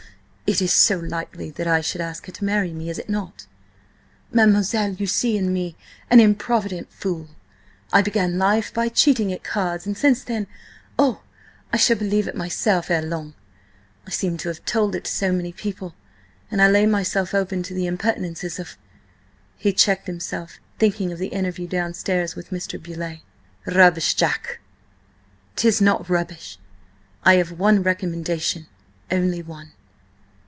"It 0.53 0.61
is 0.61 0.73
so 0.73 0.99
likely 0.99 1.49
that 1.51 1.65
I 1.65 1.79
should 1.79 2.01
ask 2.01 2.25
her 2.25 2.31
to 2.33 2.43
marry 2.43 2.73
me, 2.73 2.89
is 2.89 2.99
it 2.99 3.07
not? 3.07 3.47
'Mademoiselle, 4.33 4.95
you 4.95 5.07
see 5.07 5.37
in 5.37 5.53
me 5.53 5.77
an 6.09 6.19
improvident 6.19 6.91
fool: 6.91 7.29
I 7.93 8.01
began 8.01 8.37
life 8.37 8.73
by 8.73 8.89
cheating 8.89 9.31
at 9.31 9.45
cards, 9.45 9.85
and 9.87 9.97
since 9.97 10.25
then—' 10.25 10.47
Oh, 10.99 11.21
I 11.71 11.77
shall 11.77 11.95
believe 11.95 12.27
it 12.27 12.35
myself 12.35 12.91
ere 12.91 13.01
long! 13.01 13.33
I 14.05 14.09
seem 14.09 14.35
to 14.39 14.49
have 14.49 14.65
told 14.65 14.93
it 14.93 15.05
to 15.05 15.11
so 15.13 15.31
many 15.31 15.53
people. 15.53 15.95
And 16.51 16.61
I 16.61 16.67
lay 16.67 16.85
myself 16.85 17.33
open 17.33 17.63
to 17.63 17.73
the 17.73 17.87
impertinences 17.87 18.59
of—" 18.59 18.77
he 19.55 19.71
checked 19.71 20.07
himself, 20.07 20.59
thinking 20.77 21.13
of 21.13 21.17
the 21.17 21.27
interview 21.27 21.65
downstairs 21.67 22.35
with 22.35 22.49
Mr. 22.49 22.77
Beauleigh. 22.77 23.21
"Rubbish, 23.65 24.15
Jack." 24.15 24.59
"'Tis 25.55 25.79
not 25.79 26.09
rubbish. 26.09 26.57
I 27.23 27.35
have 27.35 27.53
one 27.57 27.81
recommendation–only 27.83 29.41
one." 29.43 29.71